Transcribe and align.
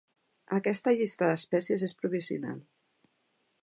Aquesta 0.57 0.93
llista 0.95 1.29
d'espècies 1.33 1.87
és 1.91 1.97
provisional. 2.01 2.61